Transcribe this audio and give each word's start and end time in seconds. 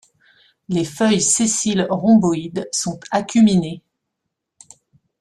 Les 0.67 0.83
feuilles 0.83 1.21
sessiles 1.21 1.85
rhomboïdes 1.91 2.67
sont 2.71 2.99
acuminées. 3.11 3.83